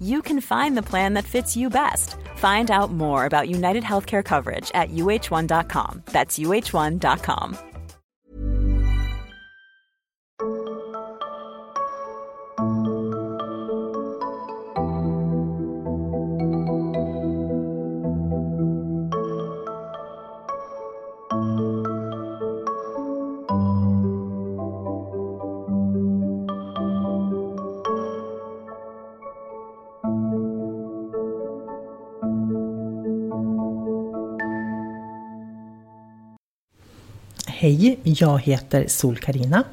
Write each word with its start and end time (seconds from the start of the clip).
you 0.00 0.20
can 0.22 0.40
find 0.40 0.76
the 0.76 0.82
plan 0.82 1.14
that 1.14 1.24
fits 1.24 1.56
you 1.56 1.70
best. 1.70 2.16
Find 2.36 2.70
out 2.70 2.92
more 2.92 3.24
about 3.24 3.48
United 3.48 3.84
Healthcare 3.84 4.24
coverage 4.24 4.70
at 4.74 4.90
uh1.com. 4.90 6.02
That's 6.12 6.38
uh1.com. 6.38 7.56
Hej, 37.66 37.98
jag 38.02 38.38
heter 38.38 38.84
sol 38.88 39.16
karina 39.16 39.64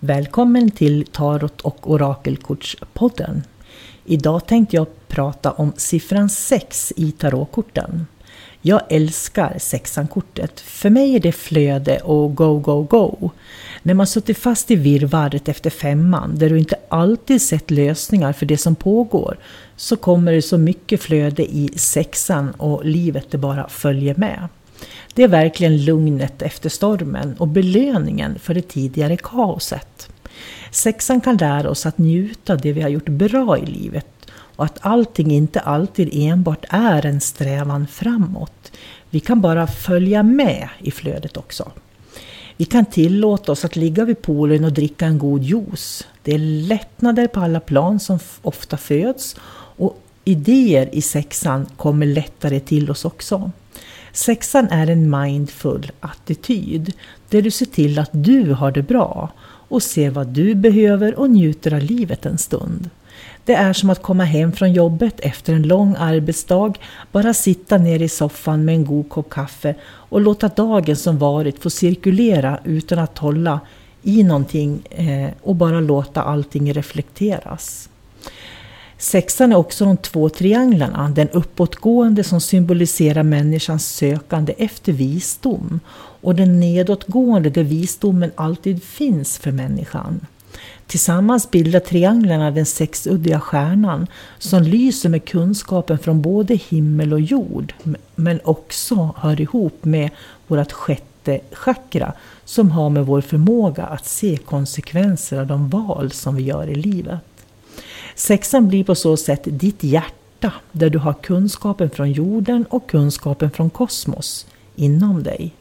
Välkommen 0.00 0.70
till 0.70 1.06
Tarot 1.06 1.60
och 1.60 1.90
Orakelkortspodden. 1.90 3.42
Idag 4.04 4.46
tänkte 4.46 4.76
jag 4.76 4.86
prata 5.08 5.50
om 5.50 5.72
siffran 5.76 6.28
6 6.28 6.92
i 6.96 7.12
tarotkorten. 7.12 8.06
Jag 8.62 8.80
älskar 8.88 9.58
sexan-kortet. 9.58 10.60
För 10.60 10.90
mig 10.90 11.16
är 11.16 11.20
det 11.20 11.32
flöde 11.32 11.98
och 11.98 12.34
go, 12.34 12.58
go, 12.58 12.82
go. 12.82 13.30
När 13.82 13.94
man 13.94 14.06
suttit 14.06 14.38
fast 14.38 14.70
i 14.70 14.76
virrvarret 14.76 15.48
efter 15.48 15.70
femman, 15.70 16.38
där 16.38 16.50
du 16.50 16.58
inte 16.58 16.76
alltid 16.88 17.42
sett 17.42 17.70
lösningar 17.70 18.32
för 18.32 18.46
det 18.46 18.58
som 18.58 18.74
pågår, 18.74 19.38
så 19.76 19.96
kommer 19.96 20.32
det 20.32 20.42
så 20.42 20.58
mycket 20.58 21.02
flöde 21.02 21.42
i 21.42 21.70
sexan 21.76 22.50
och 22.50 22.84
livet 22.84 23.26
det 23.30 23.38
bara 23.38 23.68
följer 23.68 24.14
med. 24.14 24.48
Det 25.18 25.24
är 25.24 25.28
verkligen 25.28 25.84
lugnet 25.84 26.42
efter 26.42 26.68
stormen 26.68 27.34
och 27.38 27.48
belöningen 27.48 28.38
för 28.38 28.54
det 28.54 28.68
tidigare 28.68 29.16
kaoset. 29.16 30.08
Sexan 30.70 31.20
kan 31.20 31.36
lära 31.36 31.70
oss 31.70 31.86
att 31.86 31.98
njuta 31.98 32.52
av 32.52 32.60
det 32.60 32.72
vi 32.72 32.80
har 32.80 32.88
gjort 32.88 33.08
bra 33.08 33.58
i 33.58 33.66
livet 33.66 34.06
och 34.30 34.64
att 34.64 34.78
allting 34.80 35.30
inte 35.30 35.60
alltid 35.60 36.08
enbart 36.12 36.64
är 36.68 37.06
en 37.06 37.20
strävan 37.20 37.86
framåt. 37.86 38.72
Vi 39.10 39.20
kan 39.20 39.40
bara 39.40 39.66
följa 39.66 40.22
med 40.22 40.68
i 40.78 40.90
flödet 40.90 41.36
också. 41.36 41.72
Vi 42.56 42.64
kan 42.64 42.84
tillåta 42.84 43.52
oss 43.52 43.64
att 43.64 43.76
ligga 43.76 44.04
vid 44.04 44.22
poolen 44.22 44.64
och 44.64 44.72
dricka 44.72 45.06
en 45.06 45.18
god 45.18 45.42
juice. 45.42 46.06
Det 46.22 46.34
är 46.34 46.38
lättnader 46.68 47.26
på 47.26 47.40
alla 47.40 47.60
plan 47.60 48.00
som 48.00 48.18
ofta 48.42 48.76
föds 48.76 49.36
och 49.52 50.02
idéer 50.24 50.88
i 50.92 51.02
sexan 51.02 51.66
kommer 51.76 52.06
lättare 52.06 52.60
till 52.60 52.90
oss 52.90 53.04
också. 53.04 53.50
Sexan 54.18 54.68
är 54.70 54.90
en 54.90 55.10
mindful 55.10 55.92
attityd 56.00 56.92
där 57.28 57.42
du 57.42 57.50
ser 57.50 57.66
till 57.66 57.98
att 57.98 58.10
du 58.12 58.52
har 58.52 58.72
det 58.72 58.82
bra 58.82 59.30
och 59.42 59.82
ser 59.82 60.10
vad 60.10 60.26
du 60.26 60.54
behöver 60.54 61.18
och 61.18 61.30
njuter 61.30 61.74
av 61.74 61.82
livet 61.82 62.26
en 62.26 62.38
stund. 62.38 62.90
Det 63.44 63.54
är 63.54 63.72
som 63.72 63.90
att 63.90 64.02
komma 64.02 64.24
hem 64.24 64.52
från 64.52 64.72
jobbet 64.72 65.20
efter 65.20 65.52
en 65.52 65.62
lång 65.62 65.96
arbetsdag, 65.98 66.72
bara 67.12 67.34
sitta 67.34 67.78
ner 67.78 68.02
i 68.02 68.08
soffan 68.08 68.64
med 68.64 68.74
en 68.74 68.84
god 68.84 69.08
kopp 69.08 69.30
kaffe 69.30 69.74
och 69.84 70.20
låta 70.20 70.48
dagen 70.48 70.96
som 70.96 71.18
varit 71.18 71.62
få 71.62 71.70
cirkulera 71.70 72.58
utan 72.64 72.98
att 72.98 73.18
hålla 73.18 73.60
i 74.02 74.22
någonting 74.22 74.82
eh, 74.90 75.30
och 75.42 75.54
bara 75.54 75.80
låta 75.80 76.22
allting 76.22 76.72
reflekteras. 76.72 77.88
Sexan 79.00 79.52
är 79.52 79.56
också 79.56 79.84
de 79.84 79.96
två 79.96 80.28
trianglarna, 80.28 81.12
den 81.14 81.28
uppåtgående 81.28 82.24
som 82.24 82.40
symboliserar 82.40 83.22
människans 83.22 83.86
sökande 83.88 84.54
efter 84.58 84.92
visdom 84.92 85.80
och 86.20 86.34
den 86.34 86.60
nedåtgående 86.60 87.50
där 87.50 87.62
visdomen 87.62 88.30
alltid 88.34 88.82
finns 88.82 89.38
för 89.38 89.52
människan. 89.52 90.20
Tillsammans 90.86 91.50
bildar 91.50 91.80
trianglarna 91.80 92.50
den 92.50 92.66
sexuddiga 92.66 93.40
stjärnan 93.40 94.06
som 94.38 94.62
lyser 94.62 95.08
med 95.08 95.24
kunskapen 95.24 95.98
från 95.98 96.22
både 96.22 96.54
himmel 96.54 97.12
och 97.12 97.20
jord 97.20 97.74
men 98.14 98.40
också 98.44 99.14
hör 99.16 99.40
ihop 99.40 99.84
med 99.84 100.10
vårt 100.46 100.72
sjätte 100.72 101.40
chakra 101.52 102.12
som 102.44 102.70
har 102.70 102.90
med 102.90 103.06
vår 103.06 103.20
förmåga 103.20 103.84
att 103.84 104.06
se 104.06 104.36
konsekvenser 104.36 105.40
av 105.40 105.46
de 105.46 105.68
val 105.68 106.12
som 106.12 106.36
vi 106.36 106.42
gör 106.42 106.66
i 106.66 106.74
livet. 106.74 107.20
Sexan 108.18 108.68
blir 108.68 108.84
på 108.84 108.94
så 108.94 109.16
sätt 109.16 109.40
ditt 109.44 109.82
hjärta 109.82 110.52
där 110.72 110.90
du 110.90 110.98
har 110.98 111.12
kunskapen 111.12 111.90
från 111.90 112.12
jorden 112.12 112.64
och 112.70 112.90
kunskapen 112.90 113.50
från 113.50 113.70
kosmos 113.70 114.46
inom 114.76 115.22
dig. 115.22 115.54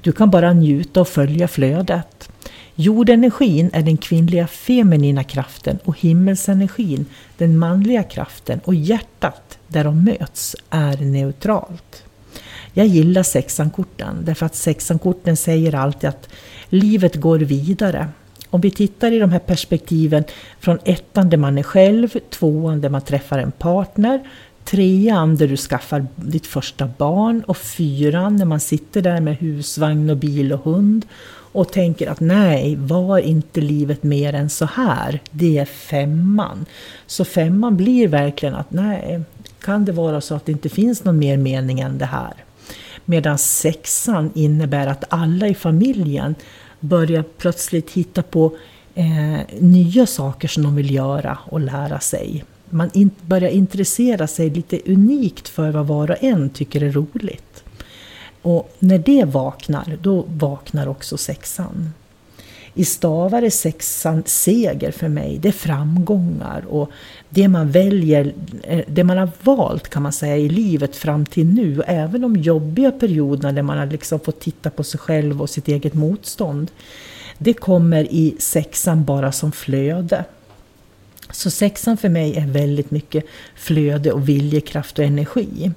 Du 0.00 0.12
kan 0.12 0.30
bara 0.30 0.52
njuta 0.52 1.00
och 1.00 1.08
följa 1.08 1.48
flödet. 1.48 2.28
Jordenergin 2.74 3.70
är 3.72 3.82
den 3.82 3.96
kvinnliga 3.96 4.46
feminina 4.46 5.24
kraften 5.24 5.78
och 5.84 6.00
himmelsenergin 6.00 7.06
den 7.38 7.58
manliga 7.58 8.02
kraften 8.02 8.60
och 8.64 8.74
hjärtat 8.74 9.58
där 9.68 9.84
de 9.84 10.04
möts 10.04 10.56
är 10.70 10.96
neutralt. 10.96 12.02
Jag 12.72 12.86
gillar 12.86 13.22
sexankorten 13.22 14.16
därför 14.24 14.46
att 14.46 14.54
sexankorten 14.54 15.36
säger 15.36 15.74
alltid 15.74 16.08
att 16.08 16.28
livet 16.68 17.14
går 17.16 17.38
vidare 17.38 18.08
om 18.50 18.60
vi 18.60 18.70
tittar 18.70 19.12
i 19.12 19.18
de 19.18 19.30
här 19.30 19.38
perspektiven 19.38 20.24
från 20.60 20.78
ettan 20.84 21.30
där 21.30 21.36
man 21.36 21.58
är 21.58 21.62
själv, 21.62 22.08
tvåan 22.30 22.80
där 22.80 22.88
man 22.88 23.00
träffar 23.00 23.38
en 23.38 23.52
partner, 23.52 24.20
trean 24.64 25.36
där 25.36 25.48
du 25.48 25.56
skaffar 25.56 26.06
ditt 26.16 26.46
första 26.46 26.90
barn 26.98 27.42
och 27.46 27.56
fyran 27.56 28.36
när 28.36 28.44
man 28.44 28.60
sitter 28.60 29.02
där 29.02 29.20
med 29.20 29.36
husvagn 29.36 30.10
och 30.10 30.16
bil 30.16 30.52
och 30.52 30.64
hund 30.64 31.06
och 31.56 31.72
tänker 31.72 32.10
att 32.10 32.20
nej, 32.20 32.76
var 32.76 33.18
inte 33.18 33.60
livet 33.60 34.02
mer 34.02 34.32
än 34.32 34.50
så 34.50 34.64
här? 34.64 35.20
Det 35.30 35.58
är 35.58 35.64
femman. 35.64 36.66
Så 37.06 37.24
femman 37.24 37.76
blir 37.76 38.08
verkligen 38.08 38.54
att 38.54 38.70
nej, 38.70 39.20
kan 39.60 39.84
det 39.84 39.92
vara 39.92 40.20
så 40.20 40.34
att 40.34 40.46
det 40.46 40.52
inte 40.52 40.68
finns 40.68 41.04
någon 41.04 41.18
mer 41.18 41.36
mening 41.36 41.80
än 41.80 41.98
det 41.98 42.06
här? 42.06 42.34
Medan 43.04 43.38
sexan 43.38 44.30
innebär 44.34 44.86
att 44.86 45.04
alla 45.08 45.48
i 45.48 45.54
familjen 45.54 46.34
börjar 46.88 47.24
plötsligt 47.38 47.90
hitta 47.90 48.22
på 48.22 48.56
eh, 48.94 49.40
nya 49.60 50.06
saker 50.06 50.48
som 50.48 50.62
de 50.62 50.74
vill 50.74 50.94
göra 50.94 51.38
och 51.44 51.60
lära 51.60 52.00
sig. 52.00 52.44
Man 52.70 52.90
in, 52.94 53.10
börjar 53.22 53.48
intressera 53.50 54.26
sig 54.26 54.50
lite 54.50 54.80
unikt 54.86 55.48
för 55.48 55.70
vad 55.70 55.86
var 55.86 56.10
och 56.10 56.24
en 56.24 56.50
tycker 56.50 56.82
är 56.82 56.92
roligt. 56.92 57.64
Och 58.42 58.76
när 58.78 58.98
det 58.98 59.24
vaknar, 59.24 59.98
då 60.02 60.24
vaknar 60.28 60.88
också 60.88 61.16
sexan. 61.16 61.92
I 62.78 62.84
stavar 62.84 63.42
är 63.42 63.50
sexan 63.50 64.22
seger 64.26 64.90
för 64.90 65.08
mig. 65.08 65.38
Det 65.38 65.48
är 65.48 65.52
framgångar 65.52 66.64
och 66.68 66.90
det 67.28 67.48
man 67.48 67.70
väljer, 67.70 68.32
eh, 68.62 68.84
det 68.88 69.04
man 69.04 69.18
har 69.18 69.30
valt 69.42 69.88
kan 69.88 70.02
man 70.02 70.12
säga 70.12 70.36
i 70.36 70.48
livet 70.48 70.96
fram 70.96 71.26
till 71.26 71.46
nu. 71.46 71.82
Även 71.86 72.20
de 72.20 72.36
jobbiga 72.36 72.92
perioderna 72.92 73.52
där 73.52 73.62
man 73.62 73.78
har 73.78 73.86
liksom 73.86 74.20
fått 74.20 74.40
titta 74.40 74.70
på 74.70 74.84
sig 74.84 75.00
själv 75.00 75.42
och 75.42 75.50
sitt 75.50 75.68
eget 75.68 75.94
motstånd. 75.94 76.70
Det 77.38 77.54
kommer 77.54 78.04
i 78.12 78.36
sexan 78.38 79.04
bara 79.04 79.32
som 79.32 79.52
flöde. 79.52 80.24
Så 81.30 81.50
sexan 81.50 81.96
för 81.96 82.08
mig 82.08 82.36
är 82.36 82.46
väldigt 82.46 82.90
mycket 82.90 83.24
flöde 83.54 84.12
och 84.12 84.28
viljekraft 84.28 84.98
och 84.98 85.04
energi. 85.04 85.70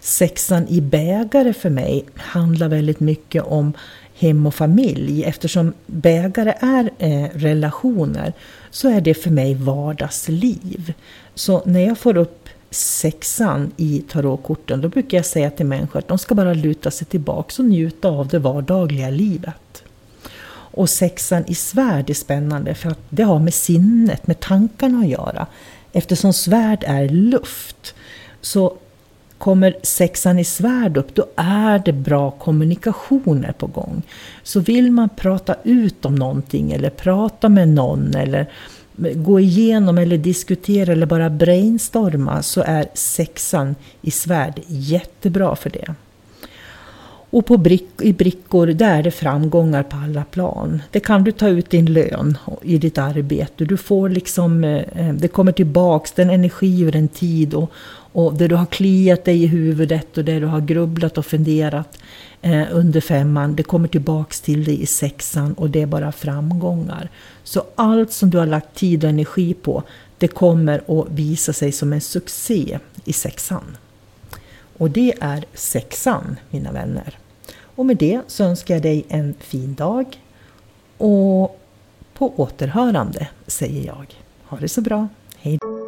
Sexan 0.00 0.68
i 0.68 0.80
bägare 0.80 1.52
för 1.52 1.70
mig 1.70 2.04
handlar 2.14 2.68
väldigt 2.68 3.00
mycket 3.00 3.42
om 3.42 3.72
hem 4.18 4.46
och 4.46 4.54
familj. 4.54 5.24
Eftersom 5.24 5.72
bägare 5.86 6.54
är 6.60 6.90
eh, 6.98 7.28
relationer 7.34 8.32
så 8.70 8.88
är 8.88 9.00
det 9.00 9.14
för 9.14 9.30
mig 9.30 9.54
vardagsliv. 9.54 10.94
Så 11.34 11.62
när 11.64 11.80
jag 11.80 11.98
får 11.98 12.16
upp 12.16 12.48
sexan 12.70 13.72
i 13.76 14.04
tarotkorten 14.08 14.80
då 14.80 14.88
brukar 14.88 15.18
jag 15.18 15.26
säga 15.26 15.50
till 15.50 15.66
människor 15.66 15.98
att 15.98 16.08
de 16.08 16.18
ska 16.18 16.34
bara 16.34 16.54
luta 16.54 16.90
sig 16.90 17.06
tillbaka 17.06 17.62
och 17.62 17.68
njuta 17.68 18.08
av 18.08 18.28
det 18.28 18.38
vardagliga 18.38 19.10
livet. 19.10 19.82
Och 20.50 20.90
sexan 20.90 21.44
i 21.46 21.54
svärd 21.54 22.10
är 22.10 22.14
spännande 22.14 22.74
för 22.74 22.90
att 22.90 23.00
det 23.08 23.22
har 23.22 23.38
med 23.38 23.54
sinnet, 23.54 24.26
med 24.26 24.40
tankarna 24.40 24.98
att 24.98 25.08
göra. 25.08 25.46
Eftersom 25.92 26.32
svärd 26.32 26.84
är 26.86 27.08
luft 27.08 27.94
så 28.40 28.76
Kommer 29.38 29.76
sexan 29.82 30.38
i 30.38 30.44
svärd 30.44 30.96
upp, 30.96 31.14
då 31.14 31.26
är 31.36 31.82
det 31.84 31.92
bra 31.92 32.30
kommunikationer 32.30 33.52
på 33.52 33.66
gång. 33.66 34.02
Så 34.42 34.60
vill 34.60 34.92
man 34.92 35.08
prata 35.08 35.56
ut 35.62 36.04
om 36.04 36.14
någonting 36.14 36.72
eller 36.72 36.90
prata 36.90 37.48
med 37.48 37.68
någon 37.68 38.14
eller 38.14 38.46
gå 39.14 39.40
igenom 39.40 39.98
eller 39.98 40.18
diskutera 40.18 40.92
eller 40.92 41.06
bara 41.06 41.30
brainstorma 41.30 42.42
så 42.42 42.62
är 42.66 42.86
sexan 42.94 43.74
i 44.02 44.10
svärd 44.10 44.60
jättebra 44.66 45.56
för 45.56 45.70
det. 45.70 45.94
Och 47.30 47.46
på 47.46 47.56
brick, 47.56 47.88
i 48.00 48.12
brickor, 48.12 48.66
där 48.66 48.98
är 48.98 49.02
det 49.02 49.10
framgångar 49.10 49.82
på 49.82 49.96
alla 49.96 50.24
plan. 50.24 50.82
Det 50.90 51.00
kan 51.00 51.24
du 51.24 51.32
ta 51.32 51.48
ut 51.48 51.70
din 51.70 51.92
lön 51.92 52.38
i 52.62 52.78
ditt 52.78 52.98
arbete. 52.98 53.64
Du 53.64 53.76
får 53.76 54.08
liksom, 54.08 54.64
eh, 54.64 55.08
eh, 55.08 55.14
det 55.14 55.28
kommer 55.28 55.52
tillbaks, 55.52 56.12
den 56.12 56.30
energi 56.30 56.86
och 56.86 56.92
den 56.92 57.08
tid 57.08 57.54
och, 57.54 57.72
och 58.12 58.34
det 58.34 58.48
du 58.48 58.54
har 58.54 58.66
kliat 58.66 59.24
dig 59.24 59.42
i 59.42 59.46
huvudet 59.46 60.18
och 60.18 60.24
det 60.24 60.40
du 60.40 60.46
har 60.46 60.60
grubblat 60.60 61.18
och 61.18 61.26
funderat 61.26 61.98
eh, 62.42 62.64
under 62.72 63.00
femman, 63.00 63.56
det 63.56 63.62
kommer 63.62 63.88
tillbaks 63.88 64.40
till 64.40 64.64
dig 64.64 64.82
i 64.82 64.86
sexan 64.86 65.52
och 65.52 65.70
det 65.70 65.82
är 65.82 65.86
bara 65.86 66.12
framgångar. 66.12 67.10
Så 67.44 67.62
allt 67.74 68.12
som 68.12 68.30
du 68.30 68.38
har 68.38 68.46
lagt 68.46 68.74
tid 68.74 69.04
och 69.04 69.10
energi 69.10 69.54
på, 69.54 69.82
det 70.18 70.28
kommer 70.28 71.00
att 71.00 71.10
visa 71.10 71.52
sig 71.52 71.72
som 71.72 71.92
en 71.92 72.00
succé 72.00 72.78
i 73.04 73.12
sexan. 73.12 73.76
Och 74.78 74.90
det 74.90 75.14
är 75.20 75.44
sexan, 75.54 76.36
mina 76.50 76.72
vänner. 76.72 77.18
Och 77.60 77.86
med 77.86 77.96
det 77.96 78.20
så 78.26 78.44
önskar 78.44 78.74
jag 78.74 78.82
dig 78.82 79.04
en 79.08 79.34
fin 79.40 79.74
dag. 79.74 80.20
Och 80.98 81.60
på 82.14 82.32
återhörande, 82.36 83.28
säger 83.46 83.86
jag. 83.86 84.06
Ha 84.44 84.58
det 84.58 84.68
så 84.68 84.80
bra. 84.80 85.08
Hej 85.36 85.58
då. 85.60 85.87